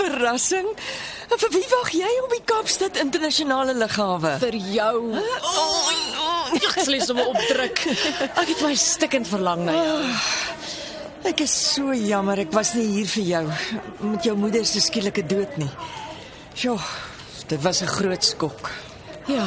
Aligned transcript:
Verrassing. 0.00 0.68
Vir 1.30 1.52
wie 1.54 1.66
wag 1.70 1.90
jy 1.94 2.10
op 2.24 2.32
die 2.34 2.42
Kaapstad 2.48 2.96
Internasionale 3.00 3.74
Lughawe? 3.78 4.36
vir 4.42 4.56
jou. 4.74 4.96
Oh, 5.14 5.90
oh. 6.24 6.54
Ek 6.58 6.80
sal 6.82 6.98
sommer 7.06 7.28
opdruk. 7.30 7.84
Ek 8.34 8.48
het 8.50 8.62
my 8.64 8.72
stikkend 8.74 9.28
verlang 9.30 9.62
na 9.68 9.76
jou. 9.76 9.98
Ek 11.30 11.42
is 11.44 11.52
so 11.52 11.92
jammer 11.94 12.40
ek 12.46 12.52
was 12.56 12.72
nie 12.78 12.86
hier 12.94 13.08
vir 13.12 13.26
jou 13.28 13.44
met 14.08 14.24
jou 14.24 14.34
moeder 14.40 14.64
se 14.66 14.80
skielike 14.80 15.26
dood 15.28 15.58
nie. 15.60 15.70
Ja, 16.64 16.74
dit 17.48 17.60
was 17.62 17.82
'n 17.82 17.92
groot 17.92 18.24
skok. 18.24 18.70
Ja. 19.28 19.46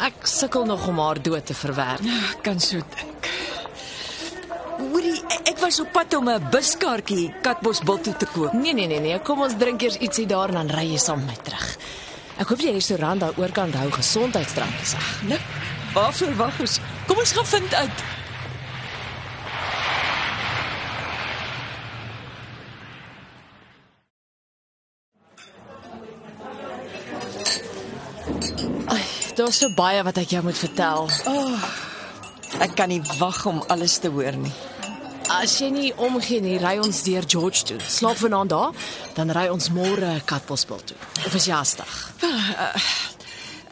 Ek 0.00 0.24
sukkel 0.26 0.64
nog 0.64 0.86
om 0.88 0.98
haar 0.98 1.20
dood 1.22 1.46
te 1.46 1.54
verwerk. 1.54 2.00
Ek 2.00 2.42
kan 2.42 2.60
so 2.60 2.76
dink. 2.78 3.15
Hoorie, 4.78 5.20
ek- 5.32 5.48
ek 5.54 5.58
was 5.62 5.80
op 5.80 5.92
pad 5.92 6.14
om 6.18 6.28
'n 6.28 6.48
buskaartjie 6.50 7.32
Katbosbil 7.42 8.00
toe 8.00 8.16
te 8.16 8.26
koop. 8.26 8.52
Nee 8.52 8.72
nee 8.74 8.86
nee 8.86 9.00
nee, 9.00 9.18
kom 9.20 9.40
ons 9.42 9.54
drink 9.58 9.82
eers 9.82 9.96
ietsie 9.98 10.26
daar 10.26 10.48
en 10.48 10.54
dan 10.54 10.70
ry 10.78 10.86
jy 10.92 10.98
saam 10.98 11.18
met 11.24 11.26
my 11.36 11.36
terug. 11.42 11.76
Ek 12.38 12.48
hoop 12.48 12.58
die 12.58 12.72
restaurant 12.72 13.20
daar 13.20 13.32
oorkant 13.36 13.74
hou 13.74 13.90
gesondheidsdrankies. 13.90 14.94
ag. 14.94 15.22
Nou, 15.22 15.40
waarvoor 15.94 16.34
wag 16.36 16.60
ons? 16.60 16.80
Kom 17.06 17.18
ons 17.18 17.32
gaan 17.32 17.46
vind 17.46 17.74
uit. 17.74 18.02
Ai, 28.86 29.02
daar's 29.36 29.58
so 29.60 29.70
baie 29.76 30.02
wat 30.06 30.18
ek 30.22 30.32
jou 30.36 30.42
moet 30.46 30.58
vertel. 30.58 31.08
Ek 32.56 32.72
kan 32.76 32.88
nie 32.88 33.02
wag 33.18 33.42
om 33.46 33.62
alles 33.68 33.98
te 34.00 34.08
hoor 34.08 34.36
nie. 34.40 34.52
As 35.32 35.58
jy 35.60 35.68
nie 35.74 35.90
omgee 36.00 36.40
nie, 36.40 36.56
ry 36.62 36.76
ons 36.80 37.02
deur 37.04 37.26
George 37.28 37.66
toe. 37.68 37.78
Slaap 37.90 38.20
vanaand 38.22 38.52
daar, 38.52 38.86
dan 39.16 39.32
ry 39.34 39.48
ons 39.52 39.68
môre 39.74 40.14
Katbosbil 40.24 40.80
toe. 40.86 40.96
Of 41.26 41.34
is 41.36 41.48
jy 41.50 41.56
hastig? 41.56 41.96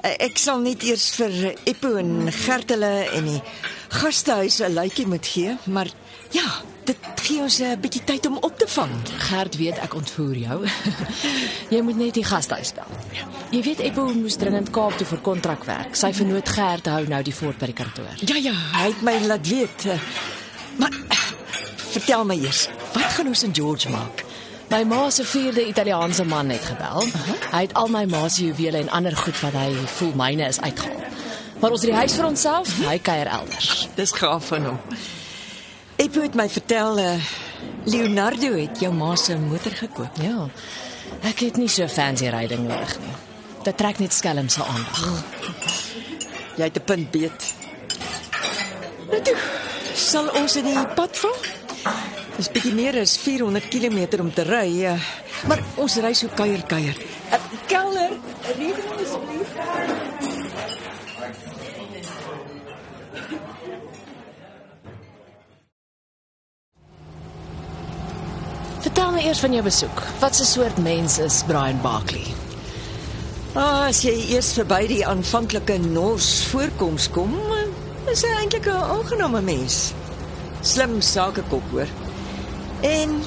Ek 0.05 0.37
sal 0.37 0.61
net 0.61 0.85
eers 0.85 1.07
vir 1.17 1.55
Eppo 1.65 1.95
en 1.97 2.29
Gert 2.45 2.75
hulle 2.75 2.93
en 3.17 3.31
die 3.31 3.41
gastehuis 3.95 4.61
'n 4.61 4.75
luitjie 4.75 5.07
moet 5.07 5.27
gee, 5.27 5.57
maar 5.65 5.89
ja, 6.35 6.49
dit 6.85 6.97
gee 7.25 7.41
ons 7.41 7.59
'n 7.63 7.79
bietjie 7.81 8.03
tyd 8.05 8.27
om 8.27 8.37
op 8.41 8.59
te 8.59 8.67
vang. 8.69 8.91
Gert 9.29 9.57
weet 9.57 9.79
ek 9.83 9.95
ontvoer 9.95 10.37
jou. 10.37 10.59
jy 11.75 11.81
moet 11.81 11.97
net 11.97 12.15
die 12.15 12.25
gastehuis 12.25 12.73
bel. 12.77 12.91
Jy 13.51 13.63
weet 13.63 13.81
Eppo 13.81 14.09
moes 14.15 14.37
dringend 14.37 14.71
Kaap 14.75 14.97
toe 14.99 15.07
vir 15.07 15.19
kontrakwerk. 15.25 15.95
Sy 15.97 16.13
vernoot 16.13 16.49
Gert 16.49 16.87
hou 16.93 17.05
nou 17.09 17.23
die 17.23 17.33
fort 17.33 17.59
by 17.59 17.67
die 17.73 17.79
kantoor. 17.79 18.13
Ja 18.21 18.37
ja, 18.37 18.53
hy 18.77 18.87
het 18.91 19.03
my 19.03 19.17
laat 19.27 19.47
weet. 19.49 19.87
eh, 19.87 19.99
Maar 20.77 20.91
eh, 21.09 21.17
vertel 21.95 22.25
my 22.25 22.35
eers, 22.45 22.69
wat 22.93 23.13
gaan 23.15 23.27
ons 23.31 23.43
in 23.47 23.55
George 23.55 23.89
maak? 23.91 24.25
My 24.71 24.83
ma 24.85 25.11
se 25.11 25.25
vierde 25.25 25.67
Italiaanse 25.69 26.25
man 26.25 26.49
het 26.51 26.65
gebel. 26.65 27.03
Uh 27.07 27.13
-huh. 27.15 27.53
Hy 27.53 27.61
het 27.61 27.75
al 27.75 27.89
my 27.89 28.05
ma 28.05 28.29
se 28.29 28.45
juwele 28.45 28.79
en 28.79 28.91
ander 28.91 29.17
goed 29.17 29.41
wat 29.41 29.53
hy 29.53 29.73
voel 29.87 30.13
myne 30.17 30.49
is 30.49 30.61
uitgehaal. 30.61 31.03
Maar 31.61 31.71
ons 31.71 31.81
het 31.81 31.91
die 31.91 31.99
huis 31.99 32.13
vir 32.15 32.25
onsself, 32.27 32.69
hy 32.89 32.99
kuier 32.99 33.27
elders. 33.27 33.89
Dis 33.95 34.13
gaaf 34.13 34.47
van 34.47 34.65
hom. 34.65 34.79
Eppo 36.05 36.21
het 36.21 36.35
my 36.37 36.45
vertel 36.53 36.99
uh, 37.01 37.13
Leonardo 37.89 38.51
het 38.59 38.81
jou 38.83 38.91
ma 38.93 39.15
se 39.17 39.39
motor 39.41 39.73
gekoop. 39.73 40.19
Ja. 40.21 40.49
Ek 41.25 41.41
het 41.47 41.57
nie 41.57 41.69
so 41.73 41.89
fancy 41.89 42.29
ryding 42.29 42.67
nodig 42.69 42.99
nie. 43.01 43.15
Dit 43.65 43.79
trek 43.81 44.03
net 44.03 44.13
skelm 44.13 44.51
se 44.53 44.61
aandag. 44.61 45.25
Jy 46.59 46.69
het 46.69 46.77
'n 46.77 46.85
punt 46.85 47.11
beet. 47.11 47.55
Nou 49.09 49.23
toe, 49.23 49.37
sal 49.95 50.29
ons 50.29 50.57
in 50.57 50.65
die 50.65 50.87
pad 50.95 51.17
val? 51.17 51.37
Dis 52.37 52.51
bietjie 52.51 52.75
meer 52.75 53.01
as 53.01 53.17
400 53.17 53.69
km 53.69 54.21
om 54.21 54.33
te 54.33 54.43
ry, 54.43 54.85
eh, 54.85 55.01
maar 55.49 55.63
ons 55.77 55.97
ry 55.97 56.13
so 56.13 56.29
kuier 56.35 56.63
kuier. 56.67 56.97
Uh, 57.33 57.39
Kelner, 57.67 58.11
redening 58.43 59.01
asseblief. 59.01 59.49
Vertel 68.85 69.13
my 69.13 69.14
eers 69.25 69.41
van 69.41 69.53
jou 69.53 69.63
besoek. 69.65 70.03
Wat 70.21 70.37
'n 70.41 70.45
soort 70.45 70.77
mens 70.79 71.19
is 71.19 71.43
Brian 71.47 71.81
Barkley? 71.81 72.27
Ah, 73.55 73.87
as 73.87 74.03
jy 74.03 74.13
eers 74.35 74.53
verby 74.53 74.87
die 74.87 75.07
aanvanklike 75.07 75.79
nors 75.79 76.45
voorkoms 76.45 77.11
kom, 77.11 77.35
is 78.11 78.23
hy 78.23 78.33
eintlik 78.41 78.67
'n 78.67 78.71
aangename 78.71 79.41
mens. 79.41 79.93
Slim 80.61 81.01
sakekop 81.01 81.63
hoor. 81.71 81.87
En 82.81 83.23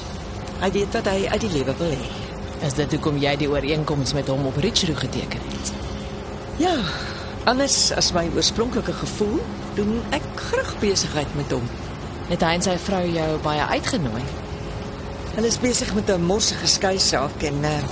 hy 0.60 0.70
weet 0.70 0.92
wat 0.92 1.06
hy 1.06 1.26
uit 1.26 1.40
die 1.40 1.52
lewe 1.52 1.74
wil 1.78 1.90
hê. 1.90 2.06
Is 2.66 2.74
dit 2.74 2.92
hoekom 2.92 3.18
jy 3.18 3.36
die 3.36 3.50
ooreenkoms 3.50 4.12
met 4.12 4.28
hom 4.28 4.46
op 4.46 4.56
Richroo 4.56 4.94
geteken 4.94 5.40
het? 5.40 5.72
Ja, 6.56 6.76
anders 7.44 7.92
as 7.92 8.12
my 8.12 8.30
oorspronklike 8.34 8.92
gevoel, 8.92 9.40
doen 9.74 10.02
ek 10.10 10.22
graag 10.34 10.78
besigheid 10.78 11.34
met 11.34 11.50
hom. 11.50 11.68
Het 12.28 12.40
hy 12.40 12.52
en 12.52 12.62
sy 12.62 12.76
vrou 12.78 13.06
jou 13.06 13.38
baie 13.42 13.62
uitgenooi? 13.62 14.22
Hulle 15.38 15.50
is 15.50 15.60
besig 15.62 15.94
met 15.94 16.08
'n 16.10 16.22
morsige 16.26 16.66
skei 16.66 16.98
saak 16.98 17.42
en 17.46 17.58
uh 17.62 17.82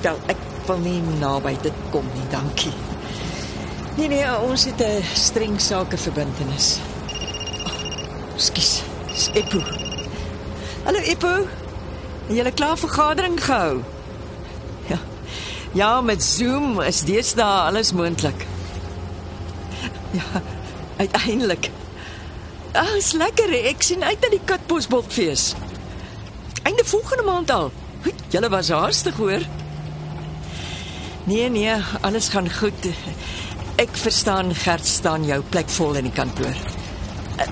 wel 0.00 0.18
ek 0.32 0.36
wil 0.66 0.78
nie 0.78 1.02
naby 1.20 1.52
dit 1.62 1.72
kom 1.92 2.06
nie, 2.14 2.28
dankie. 2.32 2.72
Nee 3.96 4.08
nee, 4.08 4.24
ons 4.40 4.64
het 4.64 4.80
'n 4.80 5.04
streng 5.12 5.60
sakeverbintenis. 5.60 6.78
Oh, 7.66 7.72
Skus, 8.36 8.80
Eppo. 9.34 9.60
Hallo 10.84 10.98
Eppo. 10.98 11.34
Het 12.26 12.36
julle 12.36 12.52
klaar 12.52 12.78
vergadering 12.78 13.44
gehou? 13.44 13.82
Ja. 14.86 14.98
Ja, 15.72 16.00
met 16.00 16.24
Zoom 16.24 16.80
is 16.80 17.00
deesdae 17.00 17.68
alles 17.68 17.92
moontlik. 17.92 18.46
Ja, 20.10 20.42
uiteindelik. 20.96 21.70
Ah, 22.72 22.96
is 22.96 23.12
lekker. 23.12 23.52
Ek 23.52 23.82
sien 23.82 24.04
uit 24.04 24.20
na 24.20 24.28
die 24.28 24.44
Katbosboltfees. 24.44 25.54
Einde 26.66 26.84
volgende 26.84 27.22
maand 27.26 27.50
al. 27.54 27.70
Julle 28.34 28.48
was 28.50 28.68
haastig 28.74 29.14
hoor. 29.20 29.42
Nee 31.26 31.48
nee, 31.50 31.74
alles 32.00 32.28
gaan 32.34 32.48
goed. 32.52 32.86
Ek 33.82 33.92
verstaan 33.98 34.54
Gert 34.54 34.86
staan 34.86 35.24
jou 35.26 35.40
plek 35.52 35.68
vol 35.78 35.98
in 36.00 36.08
die 36.10 36.14
kantoor. 36.14 36.54
Eh, 37.36 37.48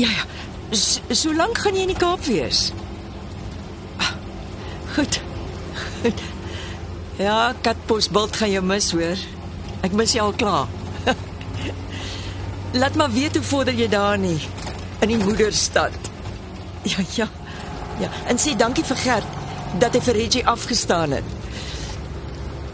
Ja 0.00 0.08
ja. 0.08 0.24
So, 0.70 1.00
so 1.18 1.32
lank 1.34 1.58
gaan 1.58 1.74
jy 1.74 1.82
in 1.82 1.90
die 1.90 1.98
Kaap 1.98 2.22
wees? 2.28 2.70
Ah, 3.98 4.12
Goed. 4.94 5.18
Goed. 6.02 6.20
Ja, 7.18 7.52
Katbosbolt 7.60 8.36
gaan 8.38 8.52
jou 8.54 8.62
mis 8.64 8.92
hoor. 8.94 9.18
Ek 9.84 9.92
mis 9.98 10.14
jou 10.14 10.28
al 10.30 10.36
klaar. 10.38 10.70
Laat 12.80 12.94
maar 12.94 13.10
weet 13.12 13.34
hoe 13.36 13.44
vorder 13.44 13.74
jy 13.74 13.88
daar 13.92 14.18
nie 14.18 14.38
in 15.00 15.08
die 15.14 15.18
moederstad. 15.18 15.92
Ja, 16.86 17.02
ja. 17.18 17.26
Ja, 18.00 18.08
en 18.32 18.40
sê 18.40 18.56
dankie 18.56 18.84
vir 18.84 18.96
Gert 19.04 19.38
dat 19.80 19.94
hy 19.94 20.00
vir 20.02 20.18
Reggie 20.18 20.46
afgestaan 20.48 21.18
het. 21.18 21.36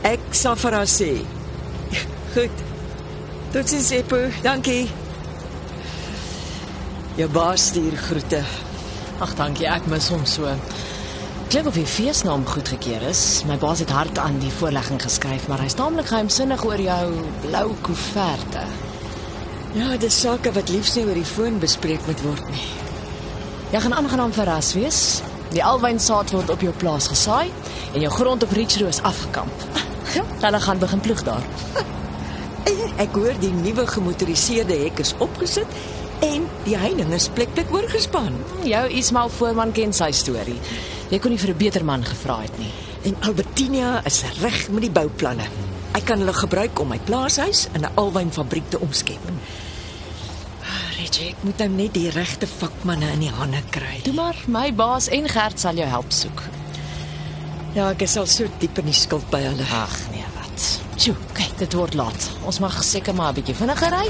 Ek 0.06 0.22
sal 0.36 0.56
vir 0.60 0.78
haar 0.78 0.90
sê. 0.90 1.10
Goed. 2.34 2.62
Totsiens 3.54 3.90
Eppo, 3.96 4.20
dankie. 4.44 4.86
Jou 7.16 7.28
baas 7.32 7.70
stuur 7.70 7.96
groete. 8.06 8.42
Ag 9.24 9.34
dankie, 9.38 9.66
ek 9.70 9.86
mis 9.90 10.10
hom 10.12 10.26
so. 10.28 10.50
Klink 11.46 11.70
of 11.70 11.78
die 11.78 11.86
feesnaam 11.88 12.42
goedgekeur 12.46 13.06
is. 13.08 13.22
My 13.48 13.56
baas 13.62 13.80
het 13.80 13.92
hard 13.94 14.18
aan 14.18 14.40
die 14.42 14.50
voorlegging 14.58 14.98
geskryf, 15.02 15.46
maar 15.48 15.62
hy's 15.62 15.78
taamlik 15.78 16.10
geheimsinnig 16.10 16.64
oor 16.66 16.82
jou 16.82 17.04
blou 17.46 17.68
koeverte. 17.86 18.66
Ja, 19.76 19.94
dis 20.00 20.20
sake 20.20 20.52
wat 20.56 20.72
liefs 20.74 20.96
nie 20.96 21.06
oor 21.06 21.16
die 21.16 21.28
foon 21.28 21.60
bespreek 21.62 22.02
moet 22.10 22.22
word 22.26 22.50
nie. 22.52 22.85
Jy 23.72 23.80
gaan 23.80 23.94
aangenaam 23.94 24.32
verras 24.32 24.74
wees. 24.74 25.00
Die 25.50 25.64
alwynsaad 25.64 26.30
word 26.30 26.50
op 26.50 26.60
jou 26.60 26.72
plaas 26.74 27.08
gesaai 27.08 27.50
en 27.94 28.00
jou 28.00 28.12
grond 28.12 28.42
op 28.42 28.50
Richroo 28.50 28.88
is 28.88 29.02
afgekamp. 29.02 29.66
Hulle 30.44 30.60
gaan 30.60 30.78
begin 30.78 31.00
ploeg 31.00 31.22
daar. 31.22 31.46
Ek 33.04 33.14
hoor 33.14 33.34
die 33.40 33.52
nuwe 33.52 33.86
gemotoriseerde 33.86 34.74
hek 34.84 34.98
is 34.98 35.14
opgesit 35.18 35.70
En 36.24 36.46
die 36.64 36.76
heining 36.78 37.12
is 37.12 37.28
pleklik 37.28 37.68
oorgespan. 37.74 38.32
Jou 38.64 38.84
Ismail 38.88 39.28
Voorman 39.36 39.72
ken 39.76 39.92
sy 39.92 40.08
storie. 40.16 40.56
Jy 41.10 41.18
kon 41.20 41.30
nie 41.30 41.38
vir 41.38 41.52
'n 41.52 41.58
beter 41.58 41.84
man 41.84 42.04
gevra 42.04 42.40
het 42.40 42.58
nie. 42.58 42.72
En 43.04 43.16
Albertina 43.20 44.00
is 44.04 44.24
reg 44.40 44.68
met 44.70 44.80
die 44.80 44.90
bouplanne. 44.90 45.44
Ek 45.92 46.04
kan 46.04 46.18
hulle 46.18 46.32
gebruik 46.32 46.78
om 46.80 46.88
my 46.88 46.98
plaashuis 46.98 47.68
in 47.74 47.84
'n 47.84 47.94
alwynfabriek 47.94 48.70
te 48.70 48.80
omskep. 48.80 49.20
Reggie, 51.06 51.28
ek 51.30 51.42
moet 51.46 51.60
nou 51.62 51.68
net 51.70 51.92
die 51.94 52.08
regte 52.10 52.48
vakmanne 52.50 53.06
in 53.14 53.20
die 53.22 53.30
hande 53.30 53.60
kry. 53.70 54.00
Toe 54.02 54.14
maar, 54.16 54.38
my 54.50 54.72
baas 54.74 55.06
en 55.14 55.28
Gert 55.30 55.60
sal 55.62 55.78
jou 55.78 55.86
help 55.86 56.10
soek. 56.10 56.40
Ja, 57.76 57.92
ek 57.92 58.02
is 58.02 58.16
al 58.18 58.26
so 58.26 58.50
diep 58.58 58.80
in 58.82 58.88
die 58.90 58.96
skuld 58.96 59.28
by 59.30 59.38
hulle. 59.44 59.62
Ag 59.70 59.94
nee, 60.10 60.26
wat. 60.34 60.64
Sjoe, 60.98 61.14
kyk, 61.36 61.52
dit 61.60 61.76
word 61.78 61.94
laat. 61.94 62.26
Ons 62.42 62.58
mag 62.64 62.74
seker 62.82 63.14
maar 63.14 63.30
'n 63.30 63.38
bietjie 63.38 63.54
vinniger 63.54 63.94
ry. 63.94 64.08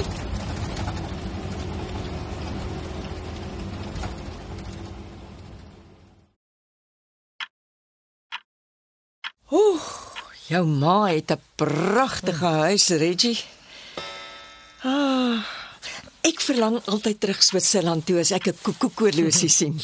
Jou 10.47 10.65
ma 10.65 11.13
het 11.13 11.31
'n 11.31 11.43
pragtige 11.57 12.47
huis, 12.47 12.89
Reggie. 12.89 13.45
Ah, 14.83 15.45
ek 16.27 16.43
verlang 16.43 16.81
altyd 16.91 17.21
terug 17.23 17.43
Switserland 17.43 18.07
toe 18.07 18.19
as 18.21 18.33
ek 18.35 18.49
'n 18.49 18.59
koekoekoorlosie 18.63 19.49
sien. 19.49 19.81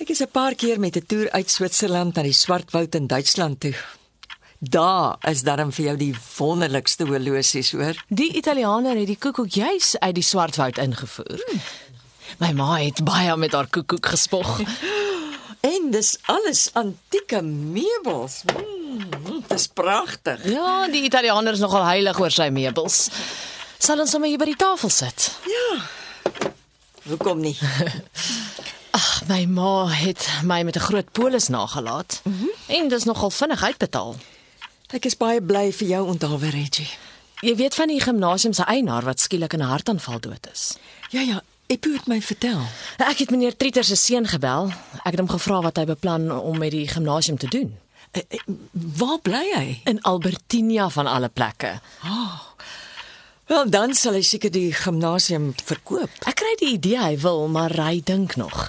Ek 0.00 0.08
is 0.10 0.22
'n 0.22 0.32
paar 0.32 0.54
keer 0.54 0.78
met 0.80 0.96
'n 0.96 1.06
toer 1.06 1.30
uit 1.30 1.50
Switserland 1.50 2.14
na 2.14 2.22
die 2.22 2.32
Swartwoud 2.32 2.94
in 2.94 3.06
Duitsland 3.06 3.60
toe. 3.60 3.74
Daar 4.58 5.16
is 5.28 5.42
darm 5.42 5.72
vir 5.72 5.84
jou 5.84 5.96
die 5.96 6.14
wonderlikste 6.38 7.06
horlosies, 7.06 7.72
hoor. 7.72 7.94
Die 8.08 8.36
Italianer 8.36 8.96
het 8.96 9.06
die 9.06 9.16
koekoek 9.16 9.48
juis 9.50 9.98
uit 9.98 10.14
die 10.14 10.22
Swartwoud 10.22 10.78
ingevoer. 10.78 11.40
My 12.38 12.52
ma 12.52 12.76
het 12.76 13.04
baie 13.04 13.36
met 13.36 13.52
haar 13.52 13.68
koekoek 13.68 14.06
gespog. 14.06 14.60
En 15.60 15.90
dis 15.90 16.18
alles 16.24 16.70
antieke 16.72 17.42
meubels. 17.42 18.42
Mm, 18.48 19.44
dis 19.46 19.66
pragtig. 19.66 20.44
Ja, 20.48 20.88
die 20.88 21.02
Italianer 21.02 21.52
is 21.52 21.60
nogal 21.60 21.84
heilig 21.84 22.20
oor 22.20 22.30
sy 22.32 22.48
meubels. 22.48 23.10
Sal 23.80 24.02
ons 24.02 24.12
sommer 24.12 24.28
hier 24.28 24.40
by 24.40 24.44
die 24.50 24.58
tafel 24.60 24.90
sit? 24.92 25.30
Hoekom 27.08 27.40
nie? 27.40 27.54
Ag, 28.98 29.06
my 29.30 29.44
ma 29.48 29.86
het 29.88 30.26
my 30.44 30.60
met 30.68 30.76
'n 30.76 30.84
groot 30.84 31.12
polis 31.16 31.48
nagelaat. 31.48 32.20
Mm 32.24 32.36
-hmm. 32.38 32.50
En 32.76 32.88
dis 32.88 33.04
nogal 33.04 33.30
vinnig 33.30 33.62
uitbetaal. 33.62 34.16
Ek 34.92 35.04
is 35.04 35.16
baie 35.16 35.40
bly 35.42 35.72
vir 35.72 35.88
jou 35.88 36.06
onthaalwe, 36.06 36.50
Reggie. 36.50 36.90
Jy 37.40 37.56
weet 37.56 37.74
van 37.74 37.88
die 37.88 38.00
gimnasium 38.00 38.52
se 38.52 38.64
eienaar 38.64 39.04
wat 39.04 39.20
skielik 39.20 39.52
in 39.52 39.60
'n 39.60 39.72
hartaanval 39.72 40.20
dood 40.20 40.48
is. 40.52 40.76
Ja 41.10 41.20
ja, 41.20 41.42
Eppo 41.66 41.92
het 41.92 42.06
my 42.06 42.22
vertel. 42.22 42.60
Ek 42.96 43.18
het 43.18 43.30
meneer 43.30 43.56
Trieter 43.56 43.84
se 43.84 43.96
seun 43.96 44.26
gebel. 44.26 44.68
Ek 45.02 45.12
het 45.14 45.18
hom 45.18 45.28
gevra 45.28 45.60
wat 45.60 45.76
hy 45.76 45.84
beplan 45.84 46.30
om 46.40 46.58
met 46.58 46.70
die 46.70 46.88
gimnasium 46.88 47.38
te 47.38 47.48
doen. 47.48 47.78
Eh, 48.10 48.22
eh, 48.28 48.40
Waar 48.72 49.18
bly 49.22 49.52
hy? 49.54 49.80
In 49.84 50.02
Albertinia 50.02 50.88
van 50.88 51.06
alle 51.06 51.28
plekke. 51.28 51.80
Wel, 53.50 53.66
dan 53.70 53.94
sal 53.98 54.14
hy 54.14 54.22
seker 54.22 54.52
die 54.54 54.68
gimnasium 54.70 55.48
verkoop. 55.66 56.12
Ek 56.30 56.36
kry 56.38 56.52
die 56.60 56.68
idee 56.76 57.00
hy 57.02 57.16
wil, 57.18 57.48
maar 57.50 57.72
hy 57.82 57.96
dink 58.06 58.36
nog. 58.38 58.68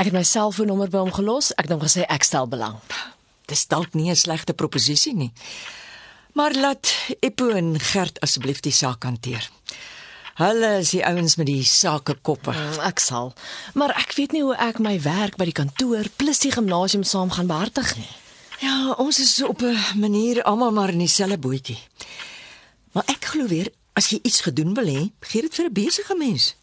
Ek 0.00 0.08
het 0.08 0.14
my 0.16 0.22
selfoonnommer 0.24 0.88
by 0.88 1.02
hom 1.02 1.12
gelos. 1.12 1.50
Ek 1.60 1.68
hom 1.68 1.82
gesê 1.82 2.06
ek 2.08 2.24
stel 2.24 2.48
belang. 2.48 2.78
Dis 3.52 3.66
dalk 3.68 3.92
nie 3.92 4.08
'n 4.08 4.16
slegte 4.16 4.54
proposisie 4.56 5.12
nie. 5.14 5.32
Maar 6.32 6.54
laat 6.56 6.88
Eppo 7.20 7.50
en 7.50 7.78
Gert 7.78 8.18
asseblief 8.20 8.60
die 8.64 8.72
saak 8.72 9.04
hanteer. 9.04 9.44
Hulle 10.40 10.78
is 10.78 10.90
die 10.90 11.04
ouens 11.04 11.36
met 11.36 11.46
die 11.46 11.62
sakekoppe. 11.62 12.50
Mm, 12.52 12.80
Ek 12.80 12.98
sal. 13.00 13.34
Maar 13.74 13.90
ek 13.90 14.12
weet 14.16 14.32
nie 14.32 14.42
hoe 14.42 14.56
ek 14.56 14.78
my 14.78 15.00
werk 15.02 15.36
by 15.36 15.44
die 15.44 15.52
kantoor 15.52 16.04
plus 16.16 16.38
die 16.38 16.50
gimnasium 16.50 17.04
saam 17.04 17.30
gaan 17.30 17.46
behartig 17.46 17.96
nie. 17.96 18.08
Ja, 18.60 18.90
ons 18.98 19.18
is 19.20 19.42
op 19.42 19.60
'n 19.62 19.76
manier 20.00 20.42
almal 20.42 20.72
maar 20.72 20.88
in 20.88 20.98
dieselfde 20.98 21.38
bootjie. 21.38 21.78
Maar 22.92 23.04
ek 23.06 23.24
glo 23.24 23.46
weer 23.46 23.68
as 23.94 24.10
jy 24.10 24.18
iets 24.22 24.42
gedoen 24.46 24.74
wil 24.74 24.88
hê, 24.90 25.02
gee 25.30 25.42
dit 25.42 25.54
vir 25.54 25.66
'n 25.70 25.72
besige 25.72 26.14
mens. 26.18 26.54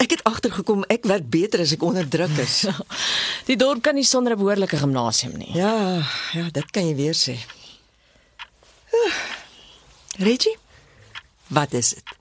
Ek 0.00 0.10
het 0.10 0.22
agtergekom 0.24 0.84
ek 0.88 1.04
werk 1.04 1.28
beter 1.28 1.60
as 1.60 1.72
ek 1.72 1.82
onder 1.82 2.08
druk 2.08 2.32
is. 2.40 2.64
Die 3.48 3.56
dorp 3.56 3.82
kan 3.82 3.94
nie 3.94 4.04
sonder 4.04 4.32
'n 4.32 4.40
behoorlike 4.40 4.76
gimnasium 4.76 5.36
nie. 5.36 5.52
Ja, 5.52 6.00
ja, 6.32 6.48
dit 6.50 6.70
kan 6.70 6.86
jy 6.86 6.94
weer 6.94 7.14
sê. 7.14 7.36
Reggie, 10.16 10.56
wat 11.48 11.72
is 11.72 11.94
dit? 11.94 12.16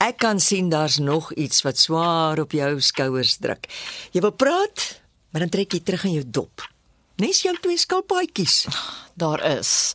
Ek 0.00 0.16
kan 0.18 0.40
sien 0.40 0.68
daar's 0.68 0.98
nog 0.98 1.32
iets 1.32 1.62
wat 1.62 1.78
swaar 1.78 2.40
op 2.40 2.52
jou 2.52 2.80
skouers 2.80 3.36
druk. 3.36 3.68
Jy 4.12 4.20
wil 4.20 4.32
praat, 4.32 5.00
maar 5.30 5.40
dan 5.40 5.52
trek 5.52 5.72
jy 5.72 5.80
terug 5.80 6.04
in 6.04 6.12
jou 6.12 6.24
dop. 6.26 6.64
Nes 7.20 7.42
jou 7.42 7.52
twee 7.60 7.78
skalpaatjies. 7.78 8.66
Daar 9.14 9.44
is. 9.58 9.92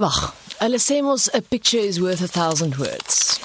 Wag, 0.00 0.32
hulle 0.62 0.78
sê 0.80 1.02
mos 1.04 1.28
a 1.36 1.42
picture 1.42 1.84
is 1.84 2.00
worth 2.00 2.22
a 2.24 2.28
thousand 2.28 2.78
words. 2.80 3.36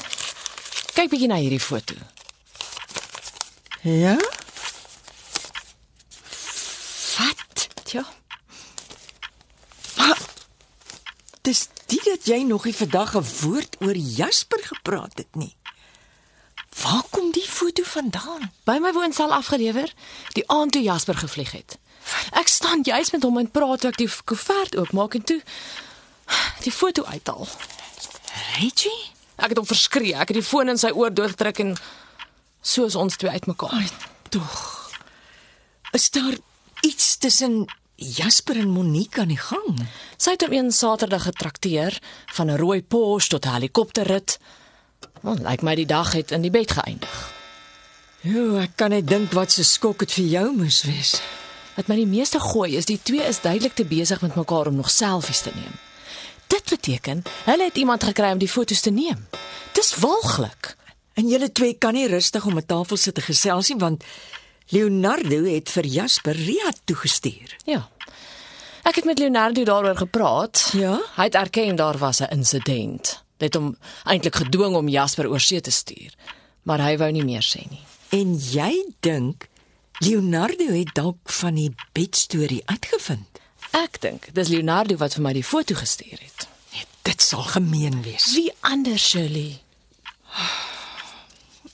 Kyk 0.96 1.10
bietjie 1.12 1.28
na 1.28 1.36
hierdie 1.36 1.60
foto. 1.60 1.98
Ja? 3.84 4.16
Wat? 7.18 7.68
Tja, 7.84 8.06
Dis 11.46 11.68
dit 11.92 12.08
dat 12.08 12.24
jy 12.26 12.40
nog 12.48 12.64
nie 12.66 12.74
vandag 12.76 13.18
'n 13.20 13.28
woord 13.42 13.76
oor 13.84 13.96
Jasper 13.96 14.64
gepraat 14.64 15.18
het 15.18 15.36
nie. 15.36 15.56
Waar 16.82 17.04
kom 17.10 17.32
die 17.32 17.48
foto 17.48 17.84
vandaan? 17.84 18.52
by 18.64 18.78
my 18.80 18.94
woonstel 18.94 19.34
afgelewer, 19.34 19.94
die 20.34 20.48
aand 20.50 20.72
toe 20.72 20.82
Jasper 20.82 21.16
gevlieg 21.16 21.52
het. 21.52 21.78
Ek 22.32 22.48
staan 22.48 22.82
juis 22.84 23.12
met 23.12 23.24
hom 23.24 23.38
en 23.38 23.52
praat 23.52 23.80
toe 23.82 23.90
ek 23.90 23.98
die 23.98 24.10
koevert 24.24 24.76
oopmaak 24.76 25.14
en 25.14 25.24
toe 25.24 25.42
die 26.66 26.72
foto 26.72 27.04
uithaal. 27.04 27.48
Reggie? 28.60 29.12
Ek 29.36 29.52
het 29.52 29.60
hom 29.60 29.68
verskree. 29.68 30.16
Ek 30.16 30.32
het 30.32 30.40
die 30.40 30.46
foon 30.46 30.72
in 30.72 30.80
sy 30.80 30.92
oor 30.96 31.14
doodgedruk 31.14 31.62
en 31.64 31.76
so 32.62 32.88
is 32.90 32.96
ons 32.96 33.18
twee 33.20 33.32
uitmekaar. 33.32 33.90
Tog. 34.34 34.56
Is 35.96 36.10
daar 36.16 36.38
iets 36.82 37.18
tussen 37.18 37.66
Jasper 37.96 38.58
en 38.60 38.74
Monique 38.74 39.22
aan 39.22 39.32
die 39.32 39.40
gang? 39.40 39.86
Sy 40.18 40.36
het 40.36 40.44
hom 40.48 40.56
een 40.56 40.72
Saterdag 40.72 41.28
getrakteer 41.30 42.00
van 42.36 42.52
'n 42.52 42.60
rooi 42.60 42.82
Porsche 42.84 43.30
tot 43.30 43.46
'n 43.46 43.54
helikopterrit. 43.54 44.40
Want 45.22 45.40
lyk 45.40 45.62
my 45.62 45.76
die 45.76 45.86
dag 45.86 46.12
het 46.12 46.32
in 46.32 46.42
die 46.42 46.52
bed 46.52 46.72
geëindig. 46.72 47.34
Jo, 48.22 48.58
ek 48.58 48.72
kan 48.76 48.90
net 48.90 49.08
dink 49.08 49.32
wat 49.32 49.52
se 49.52 49.64
skok 49.64 50.00
dit 50.00 50.12
vir 50.12 50.26
jou 50.26 50.56
moes 50.56 50.82
wees. 50.82 51.22
Wat 51.76 51.88
my 51.88 51.96
die 51.96 52.08
meeste 52.08 52.40
gooi 52.40 52.76
is 52.76 52.86
die 52.86 53.00
twee 53.04 53.22
is 53.22 53.42
duidelik 53.42 53.76
te 53.76 53.86
besig 53.86 54.22
met 54.22 54.36
mekaar 54.36 54.68
om 54.68 54.76
nog 54.76 54.90
selfies 54.90 55.42
te 55.42 55.52
neem. 55.56 55.85
Dit 56.48 56.70
beteken 56.70 57.24
hulle 57.46 57.64
het 57.64 57.78
iemand 57.78 58.04
gekry 58.04 58.32
om 58.32 58.38
die 58.38 58.50
foto's 58.50 58.82
te 58.82 58.90
neem. 58.92 59.28
Dis 59.74 59.96
walglik. 59.96 60.76
En 61.14 61.28
julle 61.28 61.52
twee 61.52 61.74
kan 61.74 61.94
nie 61.94 62.08
rustig 62.08 62.46
om 62.46 62.58
'n 62.58 62.66
tafel 62.66 62.98
sit 62.98 63.16
te 63.16 63.22
gesels 63.22 63.70
nie 63.70 63.80
want 63.80 64.04
Leonardo 64.68 65.44
het 65.44 65.70
vir 65.70 65.86
Jasper 65.86 66.36
Riyadh 66.36 66.80
toegestuur. 66.86 67.58
Ja. 67.66 67.90
Ek 68.84 68.96
het 68.96 69.06
met 69.06 69.20
Leonardo 69.20 69.64
daaroor 69.64 69.98
gepraat. 69.98 70.70
Ja? 70.74 71.02
Hy 71.16 71.24
het 71.24 71.36
erken 71.36 71.76
daar 71.76 71.98
was 71.98 72.20
'n 72.20 72.30
insident. 72.30 73.24
Dit 73.38 73.54
hom 73.54 73.78
eintlik 74.04 74.36
gedwing 74.36 74.76
om 74.76 74.88
Jasper 74.88 75.30
oor 75.30 75.40
see 75.40 75.62
te 75.62 75.72
stuur, 75.72 76.14
maar 76.64 76.80
hy 76.80 76.98
wou 76.98 77.12
nie 77.12 77.24
meer 77.24 77.44
sê 77.44 77.70
nie. 77.70 77.84
En 78.10 78.38
jy 78.38 78.86
dink 79.00 79.48
Leonardo 80.00 80.68
het 80.74 80.94
dalk 80.94 81.18
van 81.24 81.56
die 81.56 81.76
bedstorie 81.92 82.62
uitgevind? 82.66 83.35
Ek 83.76 84.00
dink 84.04 84.30
dis 84.38 84.52
Leonardo 84.54 84.96
wat 85.02 85.18
vir 85.18 85.24
my 85.26 85.34
die 85.36 85.44
foto 85.44 85.76
gestuur 85.76 86.20
het. 86.22 86.48
Nee, 86.74 86.86
dit 87.10 87.22
sal 87.22 87.44
gemeen 87.56 88.02
wees. 88.06 88.30
Wie 88.38 88.52
anders, 88.62 89.10
Shirley? 89.12 89.60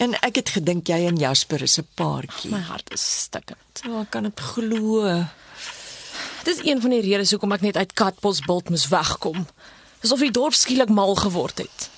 En 0.02 0.16
ek 0.26 0.40
het 0.40 0.50
gedink 0.56 0.88
jy 0.90 0.98
en 1.06 1.18
Jasper 1.22 1.62
is 1.62 1.78
'n 1.78 1.86
paartjie. 1.94 2.50
My 2.50 2.62
hart 2.66 2.90
is 2.94 3.04
stikkend. 3.28 3.84
Ja, 3.86 4.02
ek 4.02 4.10
kan 4.10 4.24
dit 4.24 4.40
glo. 4.40 5.06
Dis 6.44 6.64
een 6.66 6.82
van 6.82 6.90
die 6.90 7.02
redes 7.06 7.30
hoekom 7.32 7.52
ek 7.54 7.62
net 7.62 7.78
uit 7.78 7.94
Katbosbult 7.94 8.70
moes 8.74 8.88
wegkom. 8.90 9.46
Dis 10.02 10.12
of 10.12 10.20
die 10.20 10.32
dorp 10.34 10.54
skielik 10.58 10.90
mal 10.90 11.14
geword 11.16 11.58
het. 11.62 11.90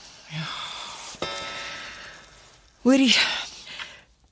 Hoorie. 2.84 3.16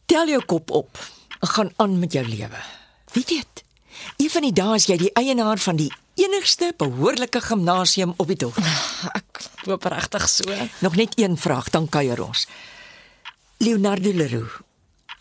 Tel 0.05 0.27
jou 0.27 0.41
kop 0.45 0.71
op. 0.71 0.97
en 1.39 1.47
Gaan 1.47 1.71
aan 1.75 1.99
met 1.99 2.11
jou 2.11 2.25
lewe. 2.27 2.59
Wie 3.13 3.23
weet? 3.27 3.50
Een 4.17 4.29
van 4.29 4.41
die 4.41 4.53
dae 4.53 4.75
is 4.75 4.87
jy 4.87 4.97
die 4.97 5.13
eienaar 5.13 5.57
van 5.57 5.75
die 5.75 5.91
enigste 6.19 6.73
behoorlike 6.77 7.41
gimnasium 7.41 8.13
op 8.17 8.27
die 8.27 8.35
dorp. 8.35 8.57
Ek 9.19 9.45
hoop 9.65 9.85
regtig 9.85 10.27
so. 10.29 10.57
Nog 10.79 10.95
net 10.95 11.19
een 11.19 11.37
vraag, 11.37 11.69
dan 11.69 11.89
kuier 11.89 12.21
ons. 12.23 12.47
Leonardo 13.57 14.11
Leroux. 14.13 14.59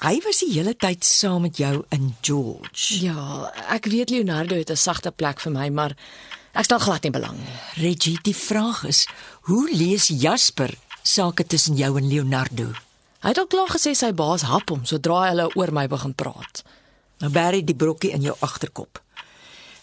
Hy 0.01 0.17
was 0.25 0.39
die 0.41 0.55
hele 0.55 0.73
tyd 0.81 1.05
saam 1.05 1.43
met 1.45 1.59
jou 1.61 1.83
in 1.93 2.15
George. 2.25 2.97
Ja, 3.05 3.51
ek 3.69 3.85
weet 3.93 4.09
Leonardo 4.11 4.57
het 4.57 4.71
'n 4.73 4.77
sagte 4.77 5.11
plek 5.11 5.41
vir 5.41 5.53
my, 5.53 5.69
maar 5.69 5.93
ek 6.53 6.65
stel 6.65 6.79
glad 6.79 7.03
nie 7.03 7.13
belang 7.13 7.37
nie. 7.37 7.59
Reggie, 7.77 8.19
die 8.23 8.37
vraag 8.37 8.85
is, 8.85 9.07
hoe 9.43 9.69
lees 9.69 10.09
Jasper 10.09 10.73
sake 11.03 11.45
tussen 11.47 11.77
jou 11.77 11.99
en 11.99 12.09
Leonardo. 12.09 12.73
Hy 13.21 13.29
het 13.29 13.39
ook 13.41 13.51
klaar 13.53 13.69
gesê 13.69 13.93
sy 13.95 14.13
baas 14.13 14.43
hap 14.49 14.71
hom 14.71 14.85
sodra 14.85 15.29
hulle 15.29 15.51
oor 15.55 15.73
my 15.73 15.87
begin 15.87 16.15
praat. 16.15 16.63
Nou 17.21 17.31
bær 17.33 17.53
die 17.53 17.77
brokkie 17.77 18.13
in 18.17 18.23
jou 18.23 18.37
agterkop. 18.41 19.01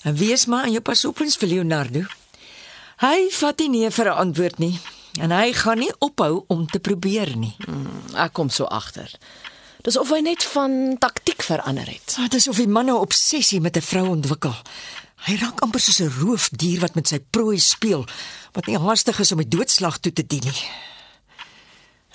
En 0.04 0.16
wees 0.16 0.46
maar 0.46 0.64
aan 0.66 0.72
jou 0.72 0.82
pasopens 0.82 1.38
vir 1.38 1.48
Leonardo. 1.48 2.04
Hy 3.02 3.30
vat 3.38 3.60
nie 3.60 3.70
nee 3.70 3.90
vir 3.92 4.10
'n 4.10 4.18
antwoord 4.18 4.58
nie 4.60 4.80
en 5.22 5.32
hy 5.32 5.54
gaan 5.54 5.80
nie 5.80 5.94
ophou 6.00 6.46
om 6.48 6.68
te 6.68 6.80
probeer 6.80 7.36
nie. 7.36 7.56
Hmm, 7.66 8.16
ek 8.16 8.34
kom 8.34 8.50
so 8.50 8.66
agter. 8.66 9.10
Dis 9.82 9.98
of 9.98 10.10
hy 10.10 10.20
net 10.20 10.44
van 10.44 10.98
taktik 11.00 11.44
verander 11.44 11.88
het. 11.88 12.18
Dit 12.18 12.34
is 12.34 12.48
of 12.48 12.58
die 12.58 12.68
man 12.68 12.86
'n 12.86 13.00
obsessie 13.00 13.62
met 13.62 13.78
'n 13.78 13.82
vrou 13.82 14.08
ontwikkel. 14.08 14.56
Hy 15.26 15.36
raak 15.36 15.62
amper 15.62 15.80
soos 15.80 16.00
'n 16.00 16.20
roofdier 16.22 16.80
wat 16.80 16.96
met 16.96 17.08
sy 17.08 17.20
prooi 17.20 17.60
speel, 17.60 18.06
wat 18.54 18.66
nie 18.66 18.78
haastig 18.78 19.20
is 19.20 19.32
om 19.32 19.38
die 19.38 19.58
doodslag 19.58 19.98
toe 19.98 20.14
te 20.14 20.28
dien 20.28 20.44
nie. 20.44 20.64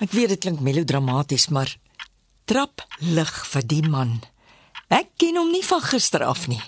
Ek 0.00 0.10
weet 0.10 0.28
dit 0.28 0.38
klink 0.38 0.60
melodramaties, 0.60 1.48
maar 1.48 1.76
trap 2.44 2.86
lig 2.98 3.46
vir 3.46 3.66
die 3.66 3.82
man. 3.82 4.20
Ek 4.92 5.08
ken 5.16 5.38
hom 5.40 5.48
nie 5.48 5.64
van 5.64 5.80
gister 5.80 6.20
af 6.28 6.44
nie. 6.52 6.60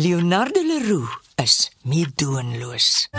Leonardo 0.00 0.62
Leroux 0.64 1.12
is 1.36 1.68
meedoenloos. 1.84 3.10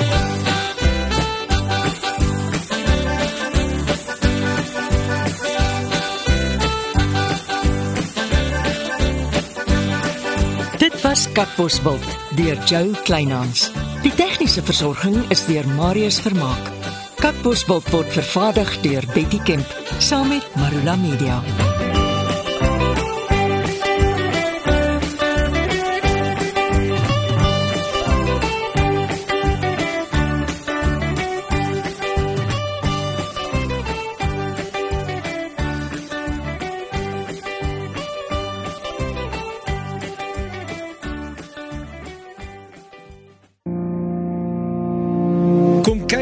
Dit 10.82 10.98
was 11.06 11.28
Katbosveld 11.38 12.02
deur 12.34 12.58
Jo 12.66 12.96
Kleinhans. 13.06 13.70
Die 14.02 14.14
tegniese 14.18 14.66
versorging 14.66 15.22
is 15.30 15.46
deur 15.46 15.70
Marius 15.78 16.18
Vermaak. 16.26 16.74
Katbosveld 17.22 17.94
word 17.94 18.10
vervaardig 18.18 18.80
deur 18.82 19.06
Betty 19.14 19.38
Kemp 19.46 19.78
saam 20.02 20.34
met 20.34 20.56
Marula 20.58 20.98
Media. 20.98 21.61